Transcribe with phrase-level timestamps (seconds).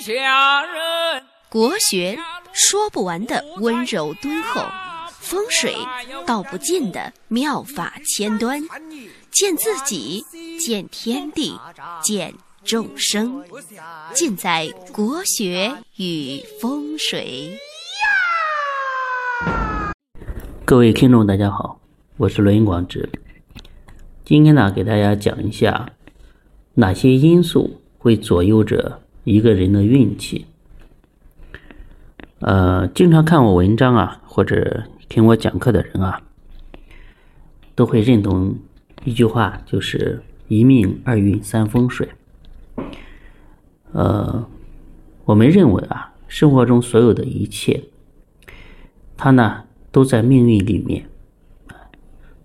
[0.00, 1.22] 下人。
[1.48, 2.18] 国学
[2.52, 4.60] 说不完的温柔敦厚，
[5.20, 5.74] 风水
[6.26, 8.60] 道不尽的妙法千端，
[9.30, 10.22] 见自己，
[10.58, 11.58] 见天地，
[12.02, 13.42] 见众生，
[14.12, 17.58] 尽在国学与风水。
[20.64, 21.80] 各位听众，大家好，
[22.16, 23.08] 我是罗云广志。
[24.24, 25.92] 今天呢，给大家讲一下
[26.74, 30.46] 哪些因素会左右着一个人的运气。
[32.38, 36.22] 呃，经常看我文章啊，或者听我讲课的人啊，
[37.74, 38.56] 都会认同
[39.04, 42.08] 一句话，就是一命二运三风水。
[43.90, 44.48] 呃，
[45.24, 47.82] 我们认为啊，生活中所有的一切，
[49.16, 51.04] 它呢都在命运里面，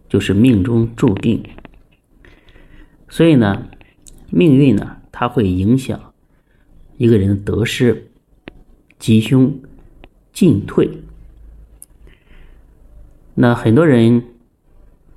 [0.09, 1.43] 就是命中注定。
[3.07, 3.67] 所以呢，
[4.31, 6.10] 命运呢，它会影响
[7.01, 8.11] 一个人的得失、
[8.99, 9.51] 吉凶、
[10.31, 10.87] 进退。
[13.33, 14.23] 那很多人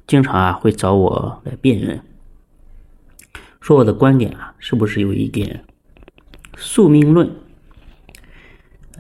[0.06, 2.00] 经常啊会找我来辩论，
[3.60, 5.62] 说我的观点啊是不是有一点
[6.56, 7.30] 宿命论？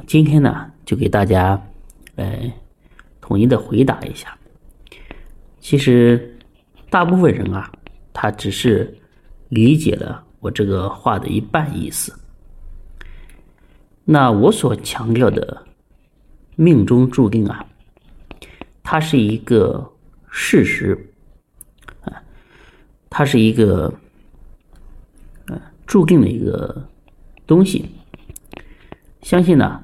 [0.06, 1.58] 今天呢，就给大家
[2.16, 2.52] 来
[3.18, 4.36] 统一的回答一下。
[5.58, 6.36] 其实，
[6.90, 7.72] 大部分人啊。
[8.16, 8.96] 他只是
[9.48, 12.16] 理解了我这个话的一半意思。
[14.04, 15.66] 那我所强调的
[16.56, 17.66] 命中注定啊，
[18.82, 19.92] 它是一个
[20.30, 21.12] 事实
[22.02, 22.22] 啊，
[23.08, 23.92] 它是一个
[25.46, 26.88] 呃注定的一个
[27.46, 27.86] 东西。
[29.22, 29.82] 相信呢，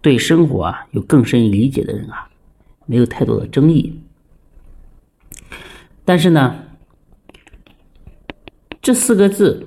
[0.00, 2.30] 对生活啊有更深理解的人啊，
[2.86, 4.00] 没有太多的争议。
[6.04, 6.60] 但是呢。
[8.84, 9.66] 这四个字，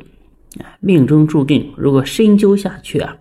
[0.79, 1.73] 命中注定。
[1.75, 3.17] 如果深究下去啊，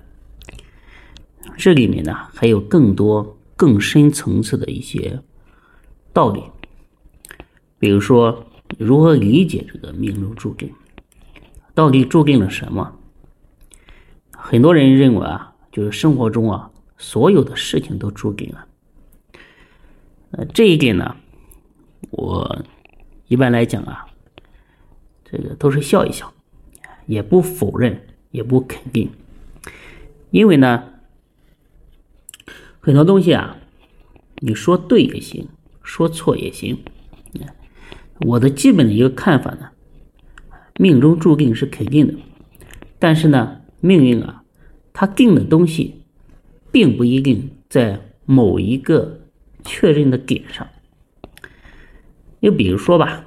[1.56, 5.20] 这里面呢还有更多更深层次的一些
[6.12, 6.42] 道理。
[7.78, 8.46] 比如说，
[8.78, 10.72] 如何理解这个命中注定？
[11.74, 12.98] 到底注定了什么？
[14.30, 18.66] 很多人认为啊，就是生活中啊，所有的事情都注定了。
[20.32, 21.16] 呃，这一点呢，
[22.10, 22.64] 我
[23.28, 24.06] 一般来讲啊。
[25.28, 26.32] 这个都是笑一笑，
[27.06, 29.10] 也不否认，也不肯定，
[30.30, 30.84] 因为呢，
[32.86, 33.56] 很多东西啊，
[34.38, 35.48] 你说对也行，
[35.82, 36.78] 说错也行。
[38.20, 39.70] 我的基本的一个看法呢，
[40.76, 42.14] 命中注定是肯定的，
[43.00, 44.44] 但是呢，命运啊，
[44.92, 46.04] 它定的东西，
[46.70, 49.18] 并不一定在某一个
[49.64, 50.64] 确认的点上。
[52.38, 53.24] 又比如说吧。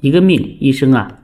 [0.00, 1.22] 一个命一生啊，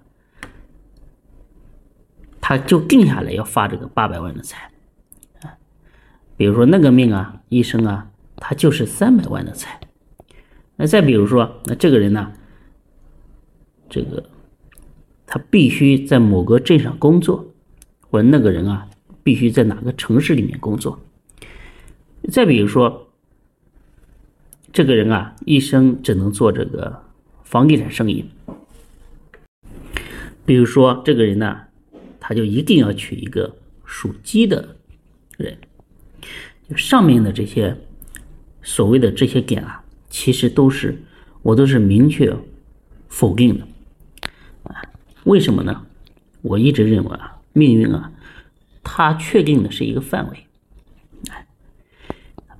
[2.40, 4.71] 他就定下来要发这个八百万的财。
[6.42, 9.78] 比如说那个命啊，一生啊，他就是三百万的财。
[10.74, 12.32] 那再比如说，那这个人呢，
[13.88, 14.28] 这个
[15.24, 17.54] 他必须在某个镇上工作，
[18.10, 18.88] 或者那个人啊，
[19.22, 20.98] 必须在哪个城市里面工作。
[22.28, 23.12] 再比如说，
[24.72, 27.04] 这个人啊，一生只能做这个
[27.44, 28.24] 房地产生意。
[30.44, 31.60] 比如说，这个人呢，
[32.18, 33.54] 他就一定要娶一个
[33.84, 34.74] 属鸡的
[35.36, 35.56] 人。
[36.68, 37.76] 就上面的这些
[38.62, 41.02] 所谓的这些点啊，其实都是
[41.42, 42.36] 我都是明确
[43.08, 43.66] 否定的
[44.64, 44.82] 啊。
[45.24, 45.86] 为什么呢？
[46.42, 48.12] 我一直认为啊，命运啊，
[48.82, 50.46] 它确定的是一个范围，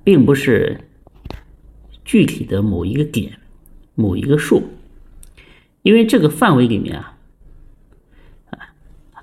[0.03, 0.81] 并不是
[2.03, 3.39] 具体的某一个点、
[3.95, 4.63] 某一个数，
[5.81, 7.17] 因为这个范围里面啊。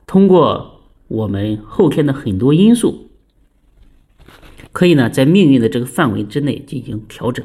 [0.07, 3.09] 通过我们后天的很多因素，
[4.80, 7.44] 可以呢在命运的这个范围之内进行调整、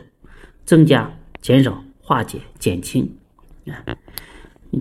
[0.63, 3.13] 增加、减少、化解、减轻。
[3.65, 3.83] 啊，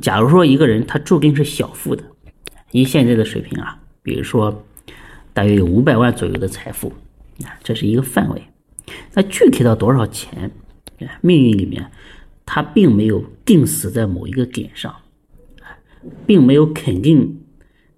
[0.01, 2.05] 假如说一个人他注定是小富的，
[2.71, 4.65] 以现在的水平啊，比如说
[5.33, 6.93] 大约有五百万左右的财富，
[7.43, 8.41] 啊，这是一个范围。
[9.15, 10.53] 那具体到多少钱，
[11.23, 11.91] 命运里面
[12.47, 14.95] 他并没有定死在某一个点上，
[16.25, 17.37] 并没有肯定。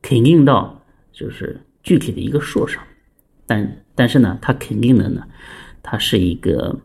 [0.00, 0.82] 肯定到
[1.12, 2.82] 就是具体的一个数上，
[3.44, 5.26] 但但是呢，它肯定的呢，
[5.82, 6.78] 它是一个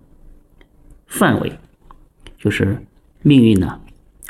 [1.05, 1.59] 范围，
[2.39, 2.83] 就是
[3.21, 3.79] 命运呢。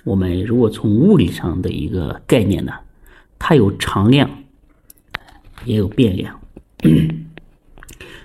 [0.03, 2.73] 我们如果从物理上的一个概念呢，
[3.39, 4.29] 它有常量，
[5.63, 6.41] 也有变量。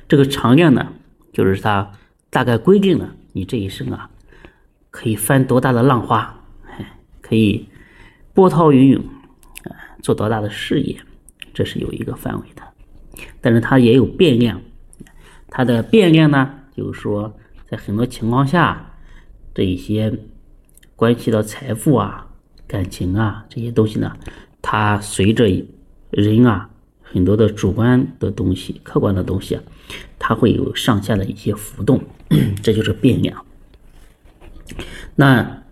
[0.08, 0.93] 这个常量呢，
[1.32, 1.93] 就是它
[2.31, 4.11] 大概规定了你这一生啊，
[4.91, 6.43] 可以翻多大的浪花，
[7.20, 7.69] 可以
[8.35, 9.05] 波涛汹涌。
[10.03, 10.97] 做多大的事业，
[11.53, 12.62] 这是有一个范围的，
[13.40, 14.60] 但是它也有变量。
[15.48, 17.34] 它的变量呢，就是说
[17.68, 18.94] 在很多情况下，
[19.54, 20.12] 这一些
[20.94, 22.28] 关系到财富啊、
[22.66, 24.16] 感情啊这些东西呢，
[24.60, 25.46] 它随着
[26.10, 26.68] 人啊
[27.02, 29.62] 很多的主观的东西、客观的东西啊，
[30.19, 32.02] 它会有上下的一些浮动，
[32.62, 33.44] 这就是变量。
[35.14, 35.62] 那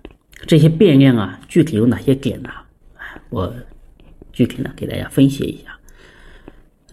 [0.47, 2.49] 这些变量啊，具体有哪些点呢？
[3.29, 3.52] 我
[4.32, 5.74] 具体呢给大家分析一下。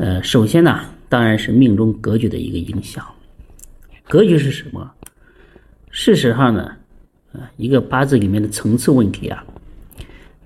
[0.01, 3.05] 呃，首先呢，当然是命中格局的一个影响。
[4.09, 4.91] 格局是什么？
[5.91, 6.75] 事实上呢，
[7.33, 9.45] 呃，一个八字里面的层次问题啊，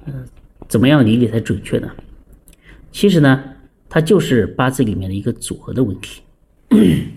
[0.07, 0.25] 呃，
[0.67, 1.89] 怎么样理解才准确呢？
[2.91, 3.41] 其实呢，
[3.87, 6.21] 它就是八字里面的一个组合的问题。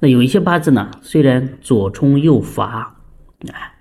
[0.00, 2.96] 那有一些八字呢，虽然左冲右伐，
[3.46, 3.74] 哎，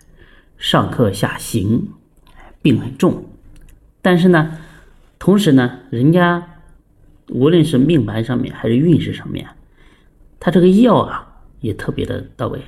[0.60, 1.88] 上克下行，
[2.62, 3.26] 病很重，
[4.00, 4.60] 但是呢，
[5.18, 6.50] 同时呢，人家。
[7.30, 9.48] 无论是命盘上面还是运势上面，
[10.40, 12.60] 他这个药啊也特别的到位。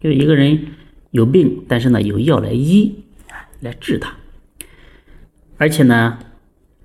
[0.00, 0.66] 就一个人
[1.10, 3.04] 有病，但是呢有药来医，
[3.60, 4.16] 来治他。
[5.58, 6.18] 而且呢，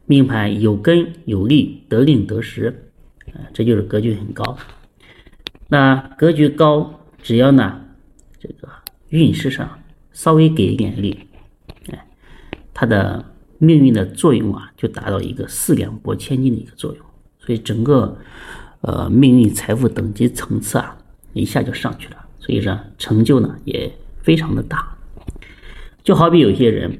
[0.05, 2.91] 命盘有根有利，得令得时，
[3.33, 4.57] 啊，这就是格局很高。
[5.67, 7.85] 那格局高，只要呢
[8.39, 8.67] 这个
[9.09, 9.79] 运势上
[10.11, 11.27] 稍微给一点力，
[11.91, 12.05] 哎，
[12.73, 13.23] 他的。
[13.57, 17.05] 命运的作用啊，就达到一个四两拨千斤的一个作用，
[17.39, 18.17] 所以整个
[18.81, 20.97] 呃命运财富等级层次啊，
[21.33, 23.89] 一下就上去了，所以说成就呢也
[24.21, 24.95] 非常的大。
[26.03, 26.99] 就好比有些人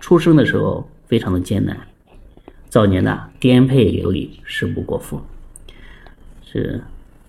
[0.00, 1.76] 出生的时候非常的艰难，
[2.68, 5.20] 早年呢颠沛流离，食不果腹，
[6.44, 6.80] 是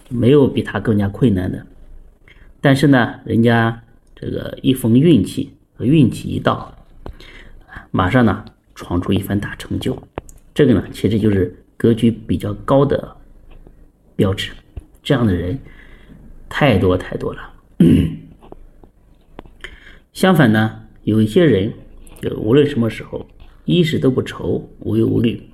[0.10, 1.66] 没有比他更加困难的。
[2.62, 3.82] 但是呢，人家
[4.16, 6.74] 这个一逢运气和运气一到。
[7.92, 8.44] 马上呢，
[8.76, 9.98] 闯出一番大成就，
[10.54, 13.16] 这个呢，其实就是格局比较高的
[14.16, 14.52] 标志。
[15.02, 15.58] 这样的人
[16.50, 17.54] 太多太多了。
[20.14, 21.74] 相反呢，有一些人，
[22.22, 23.28] 就无论什么时候，
[23.66, 25.50] 衣食都不愁，无忧无虑。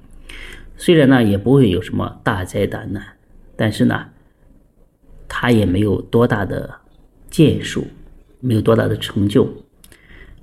[0.78, 3.04] 虽然呢，也不会有什么大灾大难，
[3.56, 4.10] 但是呢，
[5.28, 6.80] 他也没有多大的
[7.30, 7.88] 建树，
[8.40, 9.50] 没有多大的成就，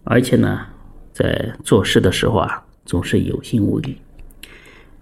[0.04, 0.66] 而且呢。
[1.16, 3.96] 在做事的时候啊，总是有心无力，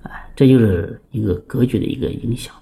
[0.04, 2.54] 哎，这就是一个格局的一个影响。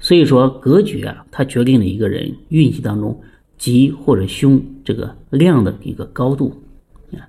[0.00, 3.20] 所以说，格局啊，它决定了一个人运气当中
[3.58, 6.62] 吉或者凶这个量的一个高度
[7.12, 7.28] 啊。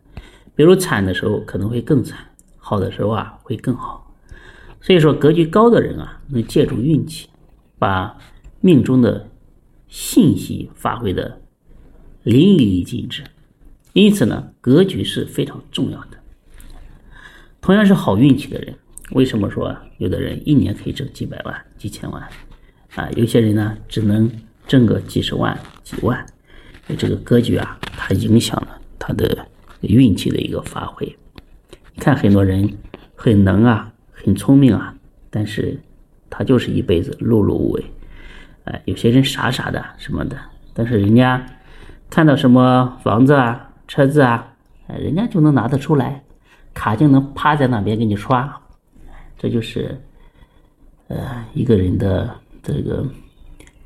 [0.55, 2.17] 比如惨的时候可能会更惨，
[2.55, 4.15] 好的时候啊会更好。
[4.79, 7.27] 所以说，格局高的人啊，能借助运气，
[7.77, 8.17] 把
[8.61, 9.29] 命中的
[9.89, 11.41] 信息发挥的
[12.23, 13.25] 淋漓尽致。
[13.93, 16.17] 因此呢，格局是非常重要的。
[17.61, 18.75] 同样是好运气的人，
[19.11, 22.21] 为什么说有的人一年可以挣几百万、几千万
[22.95, 23.07] 啊？
[23.15, 24.29] 有些人呢，只能
[24.67, 26.25] 挣个几十万、几万。
[26.97, 29.47] 这个格局啊，它影响了他的
[29.81, 31.05] 运气的一个发挥。
[31.93, 32.77] 你看，很多人
[33.15, 34.93] 很能啊，很聪明啊，
[35.29, 35.79] 但是
[36.29, 37.85] 他就是一辈子碌碌无为。
[38.65, 40.37] 哎，有些人傻傻的什么的，
[40.73, 41.45] 但是人家
[42.09, 43.69] 看到什么房子啊？
[43.93, 44.55] 车子啊，
[44.87, 46.23] 人家就能拿得出来，
[46.73, 48.59] 卡就能趴在那边给你刷，
[49.37, 50.01] 这就是
[51.09, 53.05] 呃一个人的这个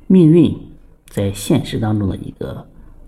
[0.06, 0.58] 命运
[1.10, 2.66] 在现实当中的一个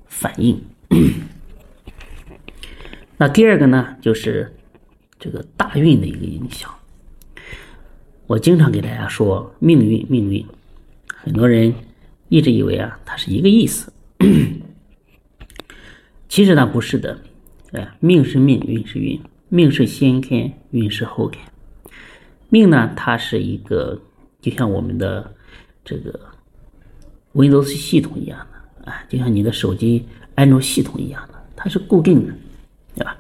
[0.09, 0.63] 反应。
[3.17, 4.55] 那第二个呢，就是
[5.19, 6.71] 这个大运的一个影响。
[8.27, 10.47] 我经常给大家说命运，命运，
[11.07, 11.75] 很多人
[12.29, 13.91] 一直以为啊，它是一个意思。
[16.31, 17.19] 其实呢不是的，
[17.73, 21.45] 哎，命是命，运是运，命是先天，运是后天。
[22.49, 24.01] 命呢，它是一个
[24.41, 25.29] 就像我们的
[25.85, 26.21] 这个
[27.35, 30.05] Windows 系统一样的，啊，就像你的手机
[30.37, 32.33] 安卓系统一样的，它是固定的，
[32.95, 33.17] 对吧？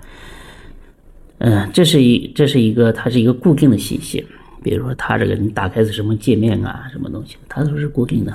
[1.38, 4.24] 嗯，这是一这是一个它是一个固定的信息，
[4.62, 8.32] 比如说它这个你打开是什么界面啊，什么东西，它都是固定的。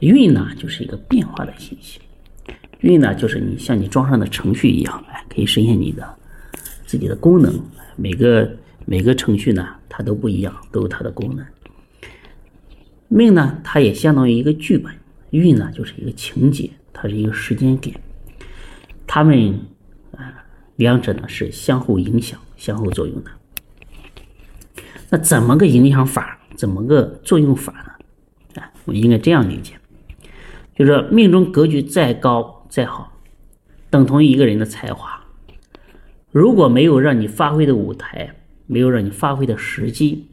[0.00, 1.98] 运呢，就是一个变化的信息。
[2.80, 6.16] 运呢，就是你像你装上的程序一样，哎，可以实现你的
[6.86, 7.52] 自己的功能。
[7.96, 8.50] 每个
[8.86, 11.44] 每个程序呢，它都不一样，都有它的功能。
[13.08, 14.90] 命呢，它也相当于一个剧本；
[15.30, 17.94] 运呢，就是一个情节，它是一个时间点。
[19.06, 19.60] 它们
[20.16, 20.42] 啊，
[20.76, 23.30] 两者呢是相互影响、相互作用的。
[25.10, 26.38] 那怎么个影响法？
[26.56, 28.62] 怎么个作用法呢？
[28.62, 29.74] 啊，我应该这样理解，
[30.74, 32.56] 就是命中格局再高。
[32.70, 33.12] 再好，
[33.90, 35.24] 等同于一个人的才华，
[36.30, 38.36] 如果没有让你发挥的舞台，
[38.68, 40.28] 没有让你发挥的时机，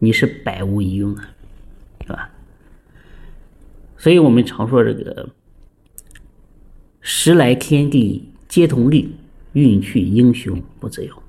[0.00, 1.22] 你是百无一用的，
[2.04, 2.28] 是吧？
[3.96, 5.28] 所以我们常说这个
[7.00, 9.14] “时来天地皆同力，
[9.52, 11.22] 运去英雄不自由”。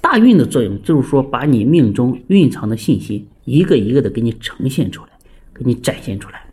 [0.00, 5.10] 大运的作用就是说，把你命中蕴藏的信息一个一个的给你呈现出来，
[5.52, 6.46] 给你展现出来。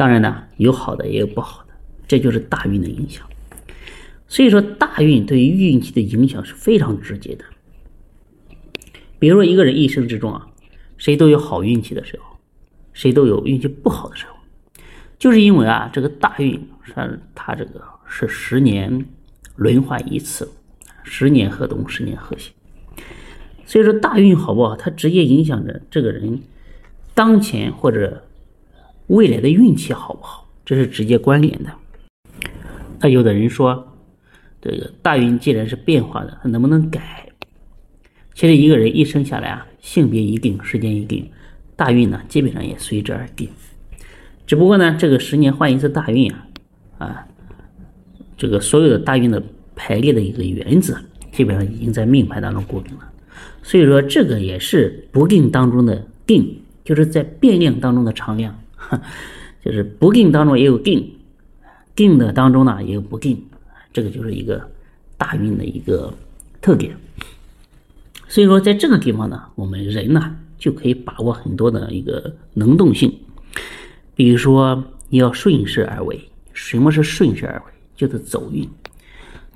[0.00, 1.74] 当然呢，有好的也有不好的，
[2.08, 3.22] 这就是大运的影响。
[4.28, 7.44] 所以说，大运对于运气的影响是非常直接的。
[9.18, 10.48] 比如说，一个人一生之中啊，
[10.96, 12.38] 谁都有好运气的时候，
[12.94, 14.36] 谁都有运气不好的时候，
[15.18, 19.04] 就是因为啊，这个大运是它这个是十年
[19.56, 20.50] 轮换一次。
[21.04, 22.52] 十年河东，十年河西，
[23.66, 26.40] 所以说大运好不好，它直接影响着这个人
[27.12, 28.24] 当前或者
[29.10, 31.70] 未来的运气好不好，这是直接关联的。
[33.00, 33.86] 那有的人说，
[34.62, 37.26] 这个大运既然是变化的，它能不能改？
[38.34, 41.28] 其实一个人一生下来啊，性别一定，时间一定，
[41.76, 43.48] 大运呢基本上也随之而定。
[44.46, 46.46] 只不过呢，这个十年换一次大运啊，
[46.98, 47.26] 啊，
[48.36, 49.42] 这个所有的大运的。
[49.82, 50.94] 排列的一个原则，
[51.32, 53.10] 基本上已经在命盘当中固定了，
[53.62, 58.54] 所以说这个也是不定当中的定，就是在变量当中的常量，
[59.64, 61.14] 就是不定当中也有定，
[61.94, 63.42] 定的当中呢也有不定，
[63.92, 64.70] 这个就是一个
[65.16, 66.12] 大运的一个
[66.60, 66.96] 特点。
[68.28, 73.12] 所以说在这个地方呢，我们人呢就可以把握很多的一个能动性，
[74.14, 76.20] 比如说你要顺势而为，
[76.52, 77.72] 什么是顺势而为？
[77.96, 78.68] 就是走运。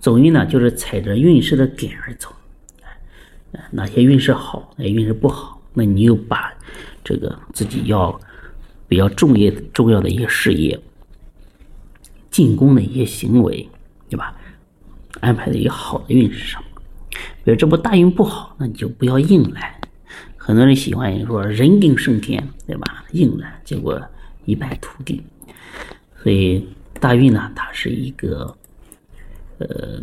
[0.00, 2.28] 走运呢，就是踩着运势的点而走，
[3.70, 6.52] 哪些运势好，哪些运势不好，那你又把
[7.02, 8.20] 这个自己要
[8.94, 10.78] 比较重要、重要的一些事业、
[12.30, 13.68] 进攻的一些行为，
[14.08, 14.36] 对吧？
[15.18, 16.62] 安排的一个好的运势上。
[17.42, 19.80] 比如这波大运不好，那你就不要硬来。
[20.36, 23.04] 很多人喜欢说“人定胜天”，对吧？
[23.10, 24.00] 硬来，结果
[24.44, 25.20] 一败涂地。
[26.22, 26.64] 所以
[27.00, 28.56] 大运呢，它是一个。
[29.58, 30.00] 呃，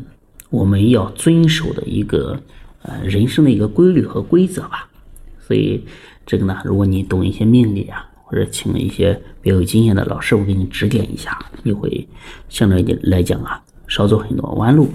[0.50, 2.38] 我们要遵守的一个
[2.82, 4.90] 呃人生的一个规律和规则吧。
[5.40, 5.82] 所以
[6.26, 12.08] 这个呢，如果你懂一些命理啊，或者请一些比较有经验的老师傅给你指点一下，你会
[12.48, 14.90] 相对来讲啊，少走很多弯路。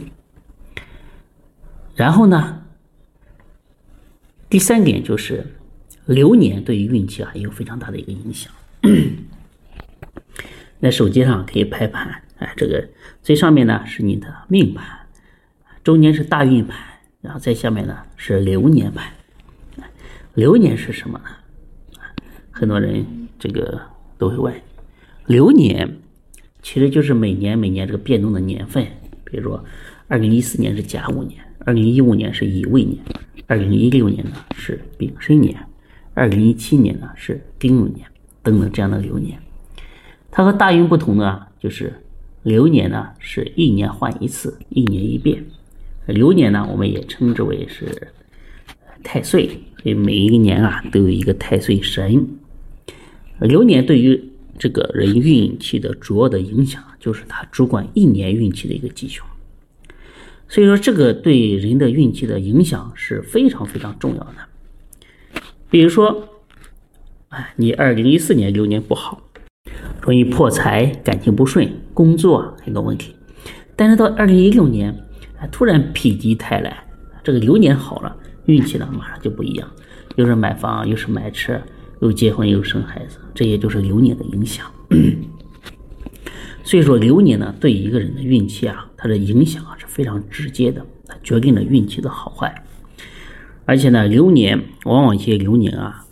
[1.94, 2.62] 然后呢，
[4.48, 5.46] 第三点就是
[6.06, 8.50] 流年对于运气啊有非常大的一个影响。
[10.80, 12.22] 在手机上可以拍盘。
[12.38, 12.88] 哎，这个
[13.22, 14.84] 最上面呢是你的命盘，
[15.84, 16.78] 中间是大运盘，
[17.20, 19.12] 然后在下面呢是流年盘。
[20.32, 21.24] 流年是什么呢？
[22.50, 23.80] 很多人这个
[24.18, 24.54] 都会问，
[25.26, 25.98] 流年
[26.62, 28.86] 其实就是每年每年这个变动的年份。
[29.24, 29.64] 比如说，
[30.08, 32.98] 二零一四年是甲午年，二零一五年是乙未年，
[33.46, 35.56] 二零一六年呢是丙申年，
[36.14, 38.06] 二零一七年呢是丁酉年
[38.42, 39.38] 等等这样的流年。
[40.30, 41.92] 它和大运不同呢就是。
[42.42, 45.44] 流年呢是一年换一次，一年一变。
[46.06, 48.12] 流年呢，我们也称之为是
[49.02, 49.48] 太岁，
[49.82, 52.24] 所以每一个年啊都有一个太岁神。
[53.40, 59.26] 流年对于这个人运气的主要的影响，就是它主管一年运气的一个吉凶。
[60.48, 65.40] 所以说，这个对人的运气的影响是非常非常重要的。
[65.68, 66.28] 比如说，
[67.30, 69.22] 哎，你二零一四年流年不好。
[70.00, 73.16] 容易破财，感情不顺，工作很多问题。
[73.74, 74.96] 但是到二零一六年，
[75.50, 76.86] 突然否极泰来，
[77.24, 79.68] 这个流年好了，运气呢马上就不一样，
[80.14, 81.60] 又是买房，又是买车，
[82.00, 84.70] 又结婚，又生孩子，这也就是流年的影响。
[86.62, 92.64] 所以说，流年呢对一个人的运气啊，它的影响啊是非常直接的，它决定了运气的好坏。
[93.64, 96.04] 而且呢，流年往往一些流年啊，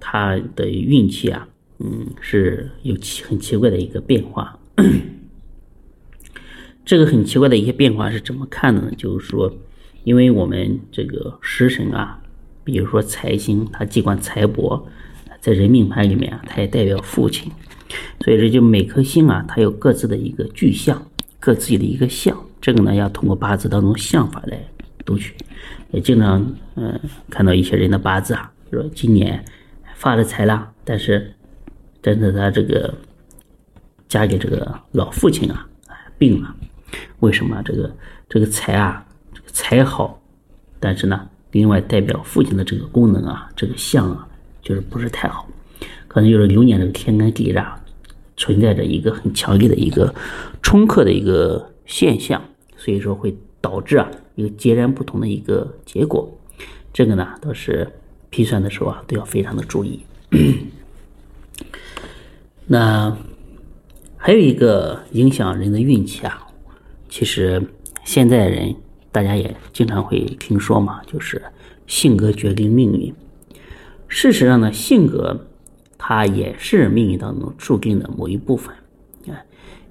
[0.00, 1.48] 它的运气啊。
[1.84, 4.56] 嗯，是有奇很奇怪的一个变化。
[6.84, 8.92] 这个很奇怪的一些变化是怎么看呢？
[8.96, 9.52] 就是说，
[10.04, 12.22] 因为我们这个食神啊，
[12.62, 14.84] 比如说财星，它既管财帛，
[15.42, 17.52] 在人命盘里面啊，它也代表父亲，
[18.24, 21.06] 所以这就每颗星啊，它有各自的一个具象，
[21.38, 22.34] 各自己的一个象。
[22.60, 24.58] 这个呢，要通过八字当中象法来
[25.04, 25.34] 读取。
[25.90, 29.44] 也经常嗯看到一些人的八字啊，说今年
[29.96, 31.34] 发了财了，但是。
[32.04, 32.92] 但是他这个
[34.08, 35.64] 嫁给这个老父亲啊，
[36.18, 36.52] 病了。
[37.20, 37.96] 为什么这个
[38.28, 40.20] 这个财啊，这个财好，
[40.80, 44.26] 但是呢，另外代表父亲的这个功能啊，这个相啊，
[44.62, 45.46] 就是不是太好。
[46.08, 47.62] 可能就是流年这个天干地支，
[48.36, 50.14] 存在着一个很强烈的一个
[50.62, 52.42] 冲克的一个现象，
[52.76, 56.30] 所以说会导致啊一个截然不同的一个结果。
[56.92, 57.90] 这个呢，都是
[58.28, 60.00] 批算的时候啊，都要非常的注意。
[62.66, 63.16] 那
[64.16, 66.46] 还有一个影响人的运气啊，
[67.08, 67.62] 其实
[68.04, 68.74] 现在人
[69.10, 71.42] 大家也经常会听说嘛，就是
[71.86, 73.12] 性格决定命运。
[74.14, 75.46] 事实上呢，性格
[75.96, 78.74] 它也是命运当中注定的某一部分。
[79.26, 79.40] 啊，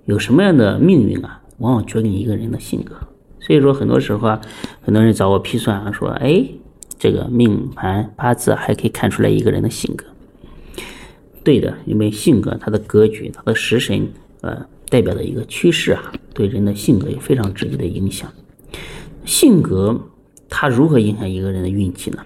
[0.05, 2.95] 有什么样的命运啊，往往决定一个人的性格。
[3.39, 4.39] 所以说，很多时候啊，
[4.79, 6.45] 很多人找我批算啊，说，哎，
[6.99, 10.05] 这个命盘八字还可以看出来一个人的性格。
[11.43, 14.07] 对的，因为性格它的格局、它的食神，
[14.41, 18.31] 呃，代表的一个趋势啊，对人的性格有非常直接的影响。
[19.25, 19.99] 性格
[20.47, 22.23] 它如何影响一个人的运气呢？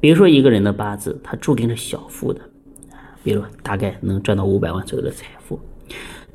[0.00, 2.40] 比如说一个人的八字，他注定是小富的，
[3.24, 5.58] 比如大概能赚到五百万左右的财富。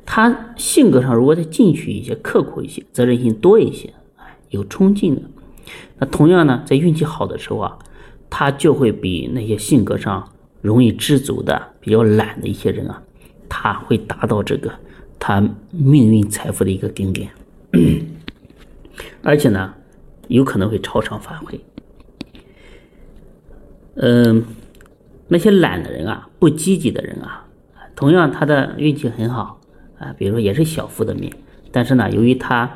[0.04, 3.92] 他性格上如果再进取一些、刻苦一些、责任心多一些，
[4.50, 5.22] 有冲劲的，
[5.98, 7.78] 那同样呢，在运气好的时候啊，
[8.28, 10.28] 他就会比那些性格上
[10.60, 13.00] 容易知足的、比较懒的一些人啊，
[13.48, 14.72] 他会达到这个
[15.20, 15.40] 他
[15.70, 17.30] 命运财富的一个顶点，
[19.22, 19.72] 而且呢，
[20.26, 21.58] 有可能会超常发挥。
[23.94, 24.44] 嗯，
[25.28, 27.46] 那些懒的人啊，不积极的人啊，
[27.94, 29.58] 同样他的运气很好。
[29.98, 31.32] 啊，比如说也是小富的命，
[31.70, 32.68] 但是呢，由于他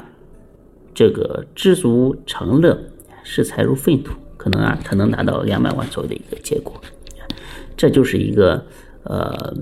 [0.95, 2.79] 这个知足常乐，
[3.25, 6.81] 视财如粪土，可能啊，他能达到两百万左右的一个结果。
[7.77, 8.65] 这就是一个
[9.03, 9.57] 呃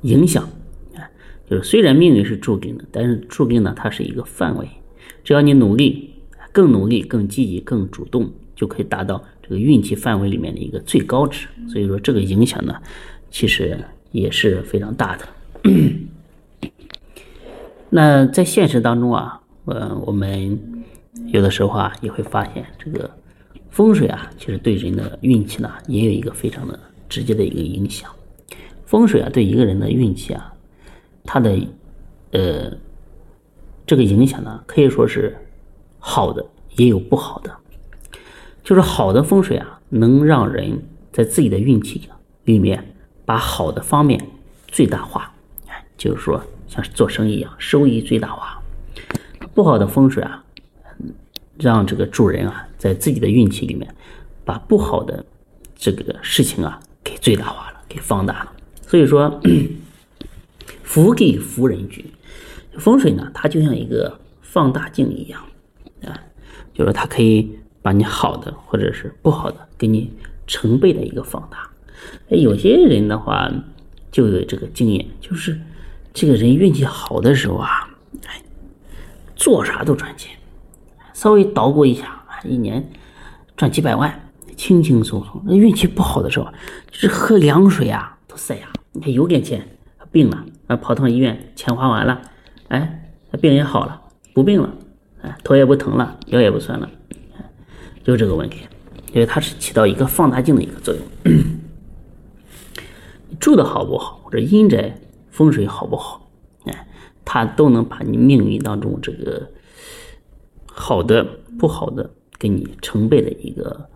[0.00, 0.48] 影响
[0.94, 1.04] 啊，
[1.50, 4.66] 就是虽然命运是注定的，但是注定呢，它是一个范围，
[5.22, 6.14] 只要你努力，
[6.50, 11.46] 更努力、更积极、更主动，就可以达到这个运气范围里面的一个最高值。
[11.68, 12.74] 所以说，这个影响呢，
[13.30, 13.78] 其实
[14.10, 15.28] 也是非常大的。
[17.88, 20.58] 那在现实当中啊，呃，我们
[21.28, 23.08] 有的时候啊也会发现，这个
[23.70, 28.10] 风水啊，其实对人的运气呢也有一个非常的直接的一个影响。
[28.84, 30.52] 风水啊，对一个人的运气啊，
[31.24, 31.56] 它的
[32.32, 32.72] 呃
[33.86, 35.36] 这个影响呢，可以说是
[35.98, 36.44] 好的，
[36.76, 37.56] 也有不好的。
[38.66, 42.02] 就是好的风水啊，能让人在自己的运气
[42.46, 44.20] 里面把好的方面
[44.66, 45.32] 最大化，
[45.96, 46.42] 就是说。
[46.68, 48.60] 像做生意一样，收益最大化。
[49.54, 50.44] 不好的风水啊，
[51.56, 53.94] 让这个主人啊，在自己的运气里面，
[54.44, 55.24] 把不好的
[55.76, 58.52] 这个事情啊，给最大化了，给放大了。
[58.84, 59.40] 所以说，
[60.82, 62.04] 福给福人居，
[62.80, 65.40] 风水呢，它就像一个放大镜一样
[66.02, 66.18] 啊，
[66.74, 70.10] 就是它可以把你好的或者是不好的，给你
[70.44, 71.70] 成倍的一个放大。
[72.26, 73.48] 有些人的话，
[74.10, 75.56] 就有这个经验，就是。
[76.12, 77.90] 这个人运气好的时候啊，
[78.26, 78.42] 哎，
[79.36, 80.34] 做啥都赚钱，
[81.12, 82.90] 稍微捣鼓一下啊，一年
[83.54, 84.18] 赚几百万，
[84.56, 85.42] 轻轻松松。
[85.44, 86.46] 那运气不好的时候，
[86.90, 88.66] 就是喝凉水啊都塞牙。
[88.92, 89.68] 你看有点钱，
[90.10, 92.22] 病了啊，跑趟医院，钱花完了，
[92.68, 94.00] 哎，病也好了，
[94.32, 94.72] 不病了，
[95.20, 96.90] 哎，头也不疼了，腰也不酸了，
[98.06, 98.60] 就是这个问题，
[99.12, 101.02] 因为它是起到一个放大镜的一个作用。
[103.40, 104.96] 住的好不好，或者阴宅。
[105.28, 106.30] 风水好不好？
[106.64, 106.88] 哎，
[107.22, 109.50] 它都能把你命运当中这个
[110.64, 111.22] 好的、
[111.58, 113.86] 不好的给你成倍的一个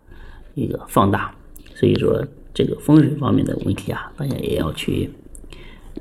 [0.54, 1.34] 一个放大。
[1.74, 5.08] 所以说，这个风水方面的问题啊，大家也要去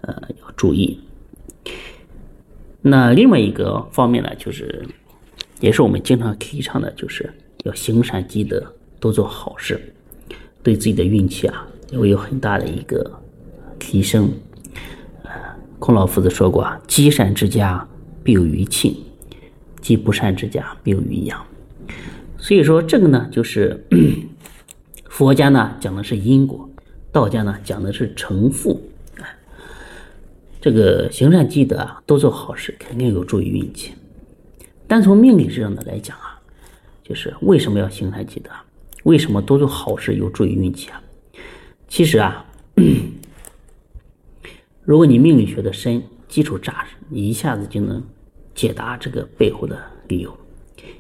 [0.02, 1.00] 呃要注意。
[2.82, 4.86] 那另外一个方面呢，就是
[5.62, 8.64] 也是我们经常提倡的，就是要行善积德，
[9.00, 9.94] 多做好事，
[10.64, 13.20] 对自己的运气啊，会有很大的一个
[13.78, 14.32] 提升。
[15.78, 17.88] 孔老夫子说过啊：“积善之家
[18.24, 18.96] 必有余庆，
[19.82, 21.42] 积不善之家必有余殃。”
[22.38, 23.86] 所以说，这个呢，就是
[25.10, 26.70] 佛家呢讲的是因果，
[27.12, 28.82] 道家呢讲的是成负。
[30.62, 33.94] 这个行善积德啊，多做好事，肯定有助于运气。
[34.86, 36.29] 但从命理上的来讲啊，
[37.10, 38.52] 就是为什么要行善积德？
[39.04, 41.02] 为什么多做好事有助于运气啊？
[41.88, 42.46] 其实啊。
[44.84, 48.04] 如果你命理学的深，基础扎实，你一下子就能
[48.54, 49.76] 解答这个背后的
[50.08, 50.36] 理由。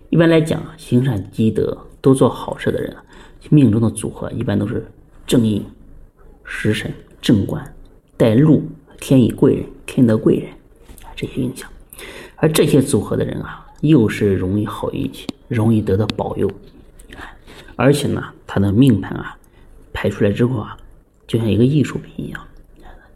[0.10, 2.95] 一般来讲，行善积德、多做好事的人，
[3.52, 4.84] 命中的组合一般都是
[5.28, 5.63] 正印、
[6.43, 6.91] 食神、
[7.22, 7.63] 正官、
[8.17, 8.63] 带禄、
[9.00, 10.50] 天乙贵人、天德贵人
[11.15, 11.69] 这些影响。
[12.36, 16.49] 而这些组合的人啊，又是容易好运气，容易得到保佑。
[17.75, 19.38] 而且呢，他的命盘啊，
[19.91, 20.77] 排出来之后啊，
[21.27, 22.41] 就像一个艺术品一样。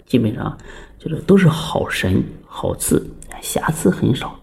[0.06, 0.58] 基本上
[1.00, 3.10] 就是都是好神好字，
[3.42, 4.38] 瑕疵很少。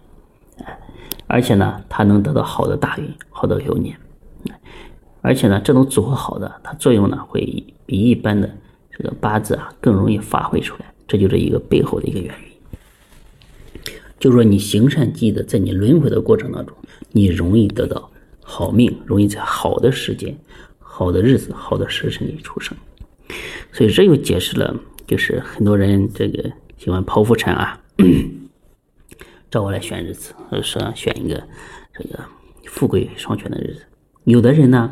[1.27, 3.95] 而且呢，他能得到好的大运、好的流年。
[5.21, 7.41] 而且呢，这种组合好的，它作用呢会
[7.85, 8.49] 比一般的
[8.89, 10.93] 这个八字啊更容易发挥出来。
[11.07, 13.95] 这就是一个背后的一个原因。
[14.19, 16.75] 就说，你行善积德，在你轮回的过程当中，
[17.11, 20.37] 你容易得到好命，容易在好的时间、
[20.79, 22.77] 好的日子、好的时辰里出生。
[23.71, 24.75] 所以这又解释了，
[25.07, 27.81] 就是很多人这个喜欢剖腹产啊，
[29.49, 31.41] 找我来选日子，说选一个
[31.93, 32.19] 这个
[32.65, 33.85] 富贵双全的日子。
[34.25, 34.91] 有的人呢，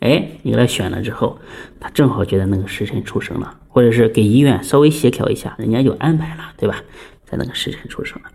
[0.00, 1.38] 哎，你给他选了之后，
[1.78, 6.82] 他正好觉得那个时辰出生了，或者是给医院稍微协调一下，人家就安排了，对吧？
[7.24, 8.30] 在那个时辰出生了。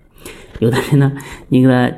[0.60, 1.12] 有的人呢，
[1.50, 1.92] 你给他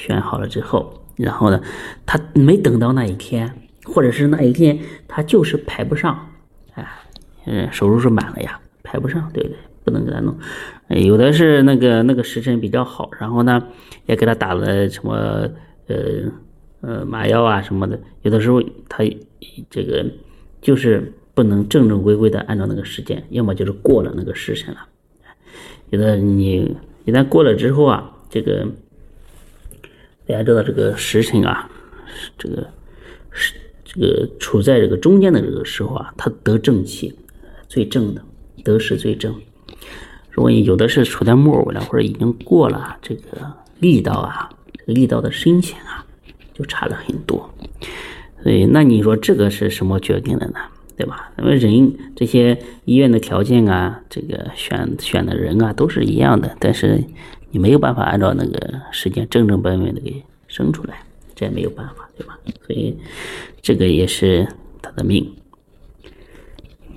[0.00, 1.60] 选好了之后，然后呢，
[2.06, 3.52] 他没等到那一天，
[3.84, 6.30] 或者是那一天他就是排不上，
[6.74, 6.86] 哎，
[7.44, 9.56] 嗯，手术室满了呀，排不上，对不对？
[9.84, 10.34] 不能给他弄。
[10.88, 13.62] 有的是那个那个时辰比较好，然后呢，
[14.06, 15.12] 也给他打了什么
[15.86, 16.30] 呃。
[16.82, 19.04] 呃，麻药啊什么的，有的时候他
[19.68, 20.02] 这个
[20.62, 24.80] 就是不能正正规规的按照那个时间，要么就是过了那个时辰了。
[25.90, 28.66] 有的你一旦过了之后啊，这个
[30.30, 31.68] 大家知道这个时辰啊，
[32.38, 32.66] 这个
[33.30, 37.14] 是这个处在这个中间的这个时候啊，它得正气
[37.68, 38.22] 最正的，
[38.62, 39.34] 得时最正。
[40.30, 44.48] 如果你有的是处在末尾了，或者已经过了这个力道啊，
[44.86, 46.06] 力道的深浅啊。
[46.52, 47.48] 就差了很多，
[48.42, 50.60] 所以那你说这个是什么决定的呢？
[50.94, 51.32] 对吧？
[51.34, 57.02] 那么人这些医院的条件啊，这个选选的人啊，都是一样的，但是
[57.50, 61.02] 你没有办法按照那个时间正正本本的给生出来，
[61.34, 62.38] 这也没有办法，对吧？
[62.66, 62.96] 所以
[63.60, 64.46] 这个也是
[64.80, 65.30] 他的命。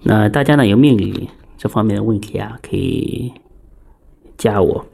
[0.03, 3.33] 那大家呢有命理这方面的问题啊，可以
[4.37, 4.85] 加我，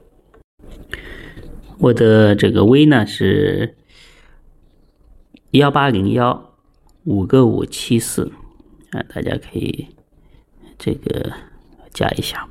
[1.78, 3.76] 我的这个微呢是。
[5.54, 6.54] 幺八零幺
[7.06, 8.32] 五个五七四
[8.92, 9.88] 啊，大家可以
[10.78, 11.34] 这个
[11.92, 12.48] 加一下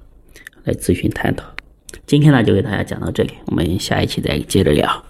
[0.65, 1.45] 来咨询探讨。
[2.07, 5.05] 今天呢就给大家讲到这里，我们下一期再接着聊。